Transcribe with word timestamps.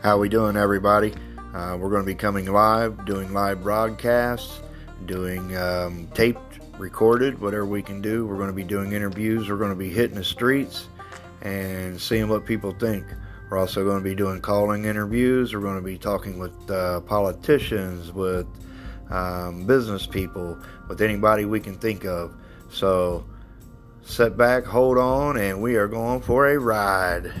How 0.00 0.16
we 0.16 0.28
doing, 0.28 0.56
everybody? 0.56 1.12
Uh, 1.52 1.76
we're 1.76 1.90
going 1.90 2.02
to 2.02 2.06
be 2.06 2.14
coming 2.14 2.46
live, 2.46 3.04
doing 3.04 3.32
live 3.32 3.64
broadcasts, 3.64 4.62
doing 5.06 5.56
um, 5.56 6.06
taped, 6.14 6.60
recorded, 6.78 7.40
whatever 7.40 7.66
we 7.66 7.82
can 7.82 8.00
do. 8.00 8.24
We're 8.24 8.36
going 8.36 8.48
to 8.48 8.54
be 8.54 8.62
doing 8.62 8.92
interviews. 8.92 9.50
We're 9.50 9.56
going 9.56 9.72
to 9.72 9.76
be 9.76 9.90
hitting 9.90 10.14
the 10.14 10.22
streets 10.22 10.86
and 11.42 12.00
seeing 12.00 12.28
what 12.28 12.46
people 12.46 12.70
think. 12.70 13.06
We're 13.50 13.58
also 13.58 13.82
going 13.82 13.98
to 13.98 14.04
be 14.08 14.14
doing 14.14 14.40
calling 14.40 14.84
interviews. 14.84 15.52
We're 15.52 15.62
going 15.62 15.78
to 15.78 15.82
be 15.82 15.98
talking 15.98 16.38
with 16.38 16.70
uh, 16.70 17.00
politicians, 17.00 18.12
with 18.12 18.46
um, 19.10 19.66
business 19.66 20.06
people, 20.06 20.56
with 20.86 21.02
anybody 21.02 21.44
we 21.44 21.58
can 21.58 21.76
think 21.76 22.04
of. 22.04 22.36
So 22.70 23.26
sit 24.02 24.36
back, 24.36 24.64
hold 24.64 24.96
on, 24.96 25.38
and 25.38 25.60
we 25.60 25.74
are 25.74 25.88
going 25.88 26.20
for 26.20 26.46
a 26.46 26.56
ride. 26.56 27.32